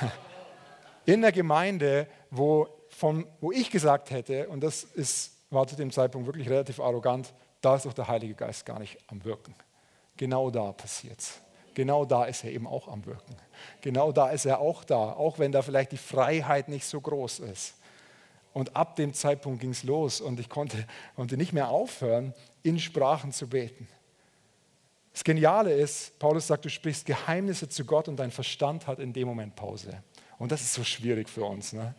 [1.04, 5.92] In der Gemeinde, wo, von, wo ich gesagt hätte, und das ist, war zu dem
[5.92, 9.54] Zeitpunkt wirklich relativ arrogant, da ist doch der Heilige Geist gar nicht am Wirken.
[10.16, 11.40] Genau da passiert es.
[11.74, 13.36] Genau da ist er eben auch am Wirken.
[13.82, 17.40] Genau da ist er auch da, auch wenn da vielleicht die Freiheit nicht so groß
[17.40, 17.74] ist.
[18.54, 22.32] Und ab dem Zeitpunkt ging es los und ich konnte, konnte nicht mehr aufhören,
[22.62, 23.86] in Sprachen zu beten.
[25.16, 29.14] Das Geniale ist, Paulus sagt, du sprichst Geheimnisse zu Gott und dein Verstand hat in
[29.14, 30.02] dem Moment Pause.
[30.38, 31.94] Und das ist so schwierig für uns, ne?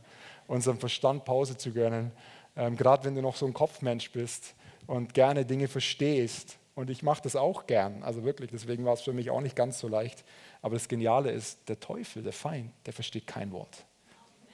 [0.46, 2.12] unserem Verstand Pause zu gönnen.
[2.56, 4.54] Ähm, Gerade wenn du noch so ein Kopfmensch bist,
[4.88, 6.58] und gerne Dinge verstehst.
[6.74, 9.56] Und ich mache das auch gern, also wirklich, deswegen war es für mich auch nicht
[9.56, 10.24] ganz so leicht.
[10.62, 13.86] Aber das Geniale ist, der Teufel, der Feind, der versteht kein Wort.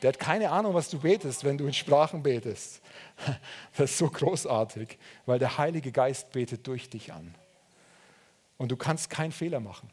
[0.01, 2.81] Der hat keine Ahnung, was du betest, wenn du in Sprachen betest.
[3.77, 7.33] Das ist so großartig, weil der Heilige Geist betet durch dich an.
[8.57, 9.89] Und du kannst keinen Fehler machen.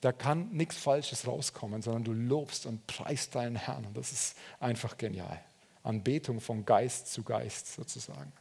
[0.00, 3.86] Da kann nichts Falsches rauskommen, sondern du lobst und preist deinen Herrn.
[3.86, 5.40] Und das ist einfach genial.
[5.82, 8.32] Anbetung von Geist zu Geist sozusagen.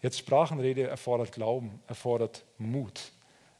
[0.00, 3.12] Jetzt Sprachenrede erfordert Glauben, erfordert Mut,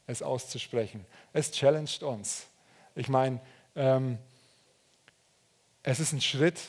[0.05, 1.05] es auszusprechen.
[1.33, 2.47] Es challenged uns.
[2.93, 3.39] Ich meine,
[3.75, 4.19] ähm,
[5.81, 6.61] es ist ein Schritt,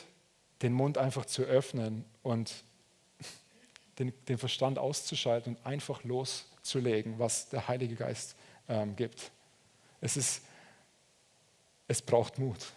[0.61, 2.63] den Mund einfach zu öffnen und
[3.99, 6.03] den, den Verstand auszuschalten und einfach
[6.67, 8.35] loszulegen, was der Heilige Geist
[8.67, 9.31] ähm, gibt.
[10.01, 10.43] Es, ist,
[11.87, 12.73] es braucht Mut.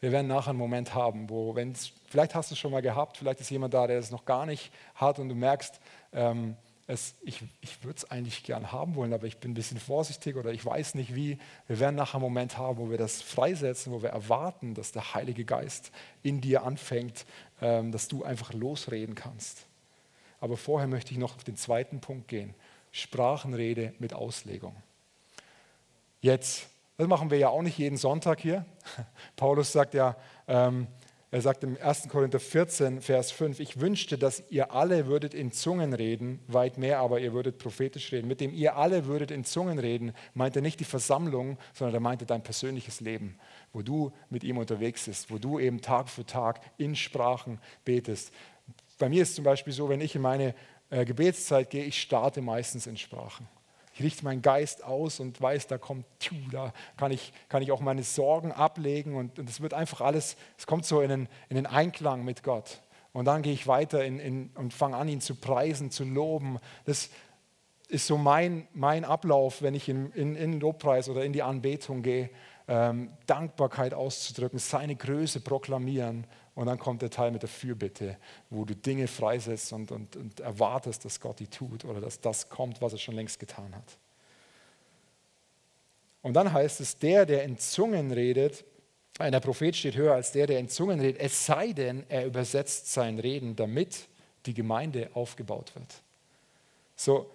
[0.00, 1.74] Wir werden nachher einen Moment haben, wo, wenn
[2.08, 4.46] vielleicht hast du es schon mal gehabt, vielleicht ist jemand da, der es noch gar
[4.46, 5.78] nicht hat und du merkst,
[6.12, 6.56] ähm,
[6.86, 10.34] es, ich, ich würde es eigentlich gern haben wollen, aber ich bin ein bisschen vorsichtig
[10.36, 11.38] oder ich weiß nicht wie.
[11.68, 15.14] Wir werden nachher einen Moment haben, wo wir das freisetzen, wo wir erwarten, dass der
[15.14, 17.26] Heilige Geist in dir anfängt,
[17.60, 19.69] ähm, dass du einfach losreden kannst.
[20.40, 22.54] Aber vorher möchte ich noch auf den zweiten Punkt gehen.
[22.92, 24.74] Sprachenrede mit Auslegung.
[26.20, 28.64] Jetzt, das machen wir ja auch nicht jeden Sonntag hier.
[29.36, 30.16] Paulus sagt ja,
[30.48, 30.86] ähm,
[31.32, 32.08] er sagt im 1.
[32.08, 36.98] Korinther 14, Vers 5, ich wünschte, dass ihr alle würdet in Zungen reden, weit mehr
[36.98, 38.26] aber ihr würdet prophetisch reden.
[38.26, 42.00] Mit dem ihr alle würdet in Zungen reden, meint er nicht die Versammlung, sondern er
[42.00, 43.38] meinte dein persönliches Leben,
[43.72, 48.32] wo du mit ihm unterwegs bist, wo du eben Tag für Tag in Sprachen betest.
[49.00, 50.54] Bei mir ist zum Beispiel so, wenn ich in meine
[50.90, 53.48] äh, Gebetszeit gehe, ich starte meistens in Sprachen.
[53.94, 56.04] Ich richte meinen Geist aus und weiß, da kommt,
[56.52, 60.66] da kann ich, kann ich auch meine Sorgen ablegen und es wird einfach alles, es
[60.66, 62.80] kommt so in den, in den Einklang mit Gott.
[63.14, 66.58] Und dann gehe ich weiter in, in, und fange an, ihn zu preisen, zu loben.
[66.84, 67.08] Das
[67.88, 72.02] ist so mein, mein Ablauf, wenn ich in, in, in Lobpreis oder in die Anbetung
[72.02, 72.28] gehe.
[72.72, 78.16] Ähm, Dankbarkeit auszudrücken, seine Größe proklamieren und dann kommt der Teil mit der Fürbitte,
[78.48, 82.48] wo du Dinge freisetzt und, und, und erwartest, dass Gott die tut oder dass das
[82.48, 83.98] kommt, was er schon längst getan hat.
[86.22, 88.64] Und dann heißt es, der, der in Zungen redet,
[89.18, 92.92] ein Prophet steht höher als der, der in Zungen redet, es sei denn, er übersetzt
[92.92, 94.06] sein Reden, damit
[94.46, 96.02] die Gemeinde aufgebaut wird.
[96.94, 97.32] So,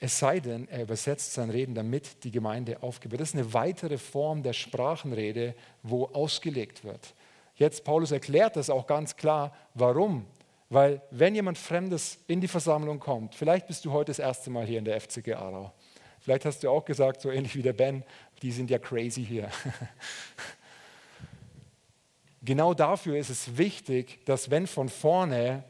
[0.00, 3.20] es sei denn, er übersetzt sein Reden, damit die Gemeinde aufgebaut.
[3.20, 7.14] Das ist eine weitere Form der Sprachenrede, wo ausgelegt wird.
[7.56, 9.52] Jetzt, Paulus erklärt das auch ganz klar.
[9.74, 10.24] Warum?
[10.70, 14.66] Weil, wenn jemand Fremdes in die Versammlung kommt, vielleicht bist du heute das erste Mal
[14.66, 15.72] hier in der FCG Aarau.
[16.20, 18.04] Vielleicht hast du auch gesagt, so ähnlich wie der Ben,
[18.42, 19.50] die sind ja crazy hier.
[22.42, 25.64] genau dafür ist es wichtig, dass, wenn von vorne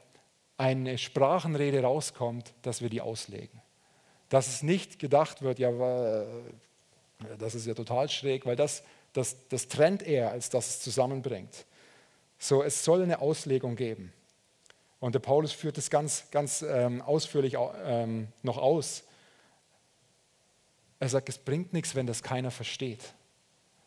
[0.59, 3.63] eine Sprachenrede rauskommt, dass wir die auslegen
[4.29, 5.71] dass es nicht gedacht wird, ja,
[7.39, 11.67] das ist ja total schräg, weil das, das, das trennt eher, als dass es zusammenbringt.
[12.39, 14.13] So, es soll eine Auslegung geben.
[15.01, 19.05] Und der Paulus führt das ganz, ganz ähm, ausführlich ähm, noch aus.
[21.01, 23.15] Er sagt, es bringt nichts, wenn das keiner versteht,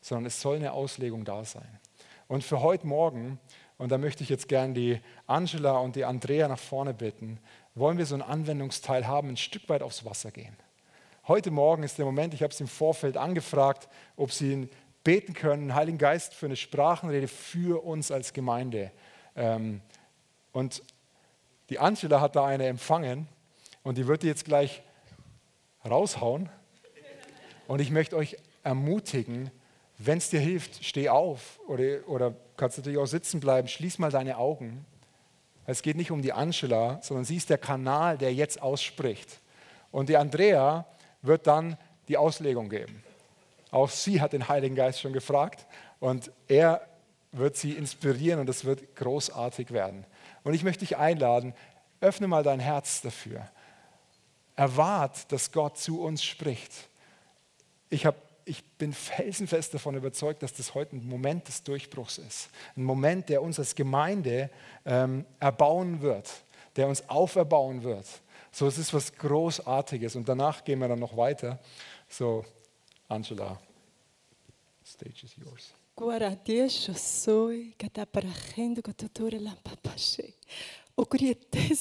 [0.02, 1.80] sondern es soll eine Auslegung da sein.
[2.28, 3.40] Und für heute Morgen,
[3.78, 7.40] und da möchte ich jetzt gern die Angela und die Andrea nach vorne bitten,
[7.76, 10.56] wollen wir so einen Anwendungsteil haben, ein Stück weit aufs Wasser gehen.
[11.28, 14.70] Heute Morgen ist der Moment, ich habe sie im Vorfeld angefragt, ob sie
[15.04, 18.92] beten können, Heiligen Geist für eine Sprachenrede für uns als Gemeinde.
[19.36, 19.82] Ähm,
[20.52, 20.84] und
[21.70, 23.28] die Angela hat da eine empfangen
[23.84, 24.82] und die wird die jetzt gleich
[25.86, 26.50] raushauen.
[27.68, 29.50] Und ich möchte euch ermutigen,
[29.98, 34.12] wenn es dir hilft, steh auf oder, oder kannst natürlich auch sitzen bleiben, schließ mal
[34.12, 34.86] deine Augen
[35.66, 39.40] es geht nicht um die Angela, sondern sie ist der Kanal, der jetzt ausspricht.
[39.92, 40.86] Und die Andrea
[41.22, 43.04] wird dann die Auslegung geben.
[43.70, 45.66] Auch sie hat den Heiligen Geist schon gefragt
[46.00, 46.86] und er
[47.32, 50.06] wird sie inspirieren und es wird großartig werden.
[50.44, 51.54] Und ich möchte dich einladen,
[52.02, 53.48] öffne mal dein Herz dafür.
[54.56, 56.72] Erwart, dass Gott zu uns spricht.
[57.90, 62.50] Ich habe ich bin felsenfest davon überzeugt, dass das heute ein Moment des Durchbruchs ist.
[62.76, 64.50] Ein Moment, der uns als Gemeinde
[64.86, 66.30] ähm, erbauen wird,
[66.76, 68.06] der uns auferbauen wird.
[68.52, 70.16] So, es ist was Großartiges.
[70.16, 71.60] Und danach gehen wir dann noch weiter.
[72.10, 72.46] So,
[73.08, 73.60] Angela,
[74.86, 75.74] stage is yours.
[75.96, 78.28] Guarda, Deus, eu que está para
[78.58, 79.56] rendo, que tu la
[80.98, 81.72] Ogriete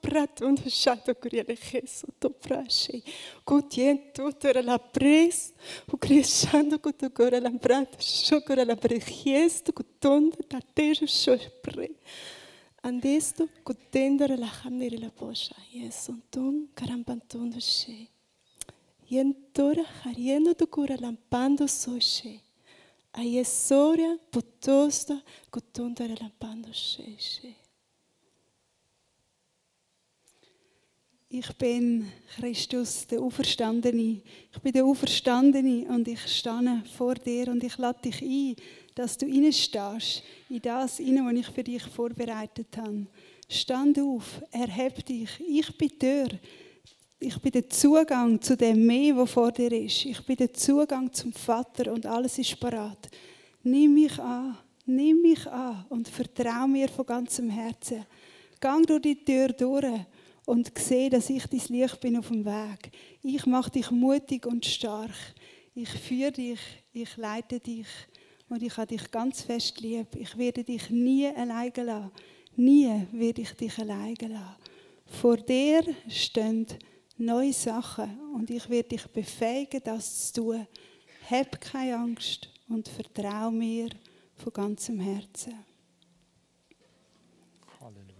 [0.00, 3.02] pratun shato kuriele Jesu to prashi.
[3.44, 5.52] Kutien tutora la pres,
[5.92, 11.90] ukrieshando kutokora la prat, shokora la prehiesto kutonda tateru shospre.
[12.82, 15.54] Andesto kutendara la hamnere la posha.
[15.70, 18.08] Yesu ton karampantun she.
[19.10, 22.40] Yentora hariendo tokora lampando soshe.
[23.12, 27.54] Ayesora potosta kutondara lampando she she.
[31.30, 34.22] Ich bin Christus, der Auferstandene.
[34.50, 38.56] Ich bin der Auferstandene und ich stehe vor dir und ich lade dich ein,
[38.94, 43.06] dass du reinstehst in das was ich für dich vorbereitet habe.
[43.46, 45.28] Stand auf, erheb dich.
[45.46, 46.28] Ich bin der.
[47.20, 50.06] Ich bin der Zugang zu dem Meer, wo vor dir ist.
[50.06, 53.10] Ich bin der Zugang zum Vater und alles ist parat.
[53.64, 58.06] Nimm mich an, nimm mich an und vertrau mir von ganzem Herzen.
[58.58, 59.84] Gang durch die Tür durch
[60.48, 62.90] und sehe, dass ich dein Licht bin auf dem Weg.
[63.22, 65.10] Ich mache dich mutig und stark.
[65.74, 66.58] Ich führe dich,
[66.90, 67.86] ich leite dich
[68.48, 70.06] und ich habe dich ganz fest lieb.
[70.16, 72.12] Ich werde dich nie alleine lassen.
[72.56, 74.56] Nie werde ich dich alleine lassen.
[75.04, 76.66] Vor dir stehen
[77.18, 80.66] neue Sachen und ich werde dich befähigen, das zu tun.
[81.30, 83.90] Hab keine Angst und vertraue mir
[84.34, 85.52] von ganzem Herzen.
[87.78, 88.16] Halleluja.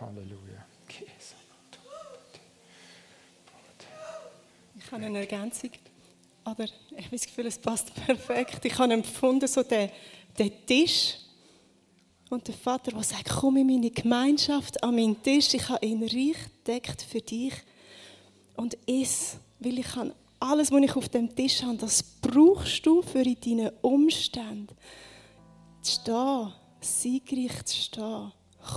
[0.00, 0.41] Halleluja.
[4.92, 5.70] Ich habe eine Ergänzung.
[6.44, 8.62] Aber ich habe das Gefühl, es passt perfekt.
[8.62, 9.88] Ich habe empfunden, so den,
[10.38, 11.14] den Tisch
[12.28, 16.02] und der Vater, der sagt, komm in meine Gemeinschaft, an meinen Tisch, ich habe ihn
[16.02, 17.54] reich deckt für dich
[18.54, 23.00] und iss, weil ich kann alles, was ich auf dem Tisch habe, das brauchst du
[23.00, 24.76] für in deinen Umständen.
[25.80, 26.52] Zu stehen,
[26.82, 28.32] siegreich zu stehen.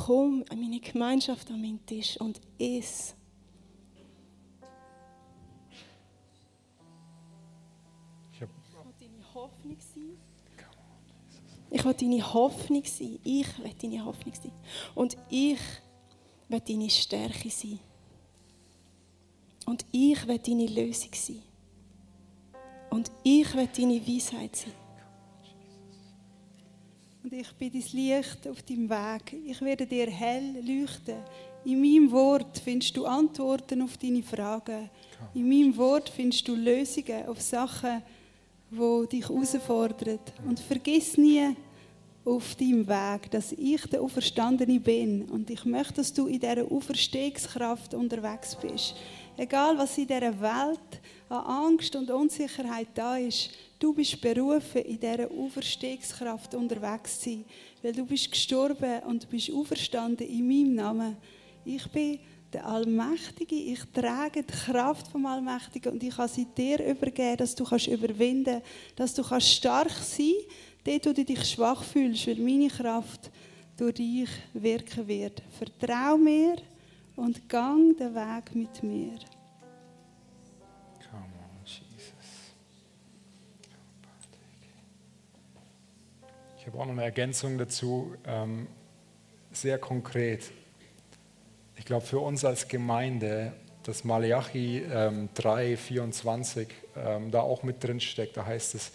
[0.06, 3.16] Komm an meine Gemeinschaft, an meinen Tisch und iss.
[11.76, 13.20] Ich will deine Hoffnung sein.
[13.22, 14.54] Ich will deine Hoffnung sein.
[14.96, 15.60] Und ich
[16.48, 17.80] will deine Stärke sein.
[19.66, 21.42] Und ich will deine Lösung sein.
[22.90, 24.72] Und ich will deine Weisheit sein.
[27.24, 29.34] Und ich bin dein Licht auf deinem Weg.
[29.46, 31.18] Ich werde dir hell leuchten.
[31.66, 34.90] In meinem Wort findest du Antworten auf deine Fragen.
[35.34, 38.02] In meinem Wort findest du Lösungen auf Sachen,
[38.72, 40.32] wo dich herausfordert.
[40.48, 41.54] Und vergiss nie
[42.26, 45.24] auf deinem Weg, dass ich der Auferstandene bin.
[45.26, 48.96] Und ich möchte, dass du in dieser Auferstehungskraft unterwegs bist.
[49.38, 55.00] Egal, was in dieser Welt an Angst und Unsicherheit da ist, du bist berufen, in
[55.00, 57.46] dieser Auferstehungskraft unterwegs zu sein.
[57.84, 61.18] Weil du bist gestorben und du bist auferstanden in meinem Namen.
[61.64, 62.20] Ich bin
[62.52, 67.54] der Allmächtige, ich trage die Kraft vom Allmächtigen und ich kann sie dir übergeben, dass
[67.54, 68.62] du kannst überwinden,
[68.96, 70.32] dass du kannst stark sein,
[70.86, 73.32] dort wo du dich schwach fühlst, weil meine Kraft
[73.78, 75.42] durch dich wirken wird.
[75.58, 76.58] Vertrau mir
[77.16, 79.18] und gang den Weg mit mir.
[81.10, 82.54] Come on, Jesus.
[86.58, 88.68] Ich habe auch noch eine Ergänzung dazu, ähm,
[89.52, 90.52] sehr konkret.
[91.78, 97.84] Ich glaube, für uns als Gemeinde, dass Malachi ähm, 3, 24 ähm, da auch mit
[97.84, 98.92] drin steckt, da heißt es,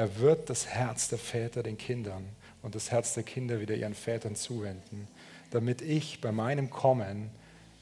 [0.00, 2.24] er wird das Herz der Väter den Kindern
[2.62, 5.06] und das Herz der Kinder wieder ihren Vätern zuwenden,
[5.50, 7.28] damit ich bei meinem Kommen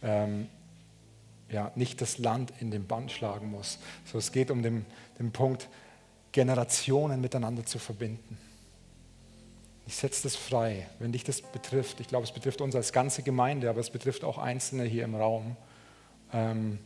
[0.02, 0.48] ähm,
[1.48, 3.78] ja, nicht das Land in den Band schlagen muss.
[4.04, 4.84] So, es geht um den,
[5.20, 5.68] den Punkt,
[6.32, 8.36] Generationen miteinander zu verbinden.
[9.86, 12.00] Ich setze das frei, wenn dich das betrifft.
[12.00, 15.14] Ich glaube, es betrifft uns als ganze Gemeinde, aber es betrifft auch Einzelne hier im
[15.14, 15.56] Raum.
[16.32, 16.80] Ähm,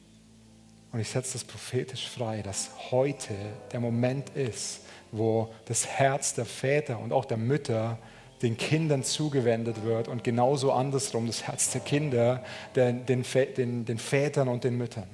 [0.93, 3.35] und ich setze das prophetisch frei, dass heute
[3.73, 7.99] der Moment ist, wo das Herz der Väter und auch der Mütter
[8.43, 12.45] den Kindern zugewendet wird und genauso andersrum das Herz der Kinder
[12.77, 13.25] den, den,
[13.57, 15.09] den, den Vätern und den Müttern.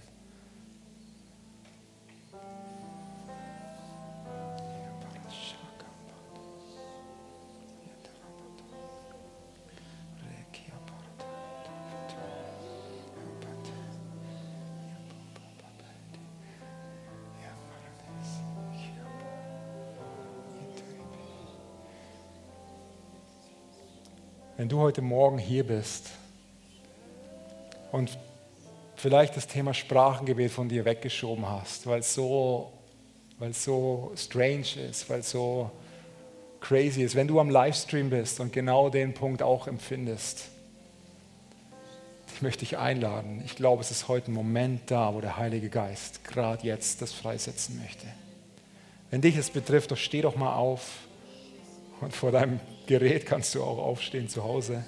[24.78, 26.10] Heute Morgen hier bist
[27.92, 28.18] und
[28.96, 32.72] vielleicht das Thema Sprachengebet von dir weggeschoben hast, weil es so,
[33.38, 35.70] weil es so strange ist, weil es so
[36.60, 40.48] crazy ist, wenn du am Livestream bist und genau den Punkt auch empfindest,
[42.34, 43.42] ich möchte dich einladen.
[43.44, 47.12] Ich glaube, es ist heute ein Moment da, wo der Heilige Geist gerade jetzt das
[47.12, 48.06] freisetzen möchte.
[49.10, 50.98] Wenn dich es betrifft, doch steh doch mal auf
[52.00, 54.82] und vor deinem Gerät kannst du auch aufstehen zu Hause.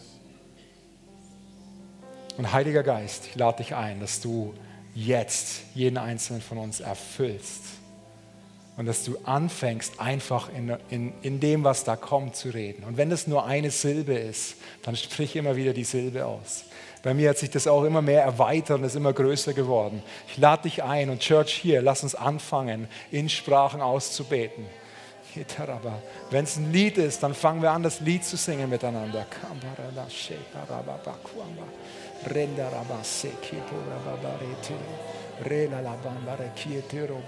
[2.39, 4.55] Und Heiliger Geist, ich lade dich ein, dass du
[4.95, 7.63] jetzt jeden einzelnen von uns erfüllst.
[8.79, 12.85] Und dass du anfängst, einfach in, in, in dem, was da kommt, zu reden.
[12.85, 16.65] Und wenn es nur eine Silbe ist, dann sprich immer wieder die Silbe aus.
[17.03, 20.03] Bei mir hat sich das auch immer mehr erweitert und ist immer größer geworden.
[20.29, 24.65] Ich lade dich ein und Church hier, lass uns anfangen, in Sprachen auszubeten.
[26.31, 29.27] Wenn es ein Lied ist, dann fangen wir an, das Lied zu singen miteinander.
[35.43, 37.23] Rela la bambare chietero